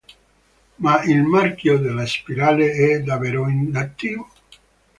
Ma 0.79 1.03
il 1.03 1.21
Marchio 1.21 1.77
della 1.77 2.07
Spirale 2.07 2.71
è 2.71 3.01
davvero 3.03 3.47
inattivo? 3.47 4.27